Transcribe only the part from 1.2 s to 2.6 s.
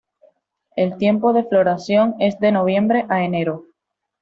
de floración es de